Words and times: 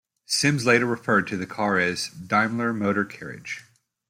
Simms 0.25 0.65
later 0.65 0.87
referred 0.87 1.27
to 1.27 1.37
the 1.37 1.45
car 1.45 1.77
as 1.77 2.07
a 2.07 2.15
"Daimler 2.27 2.73
Motor 2.73 3.05
Carriage". 3.05 3.65